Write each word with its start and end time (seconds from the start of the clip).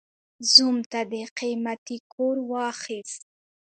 زوم 0.53 0.77
ته 0.91 0.99
دې 1.11 1.23
قيمتي 1.39 1.97
کور 2.13 2.35
واخيست. 2.51 3.21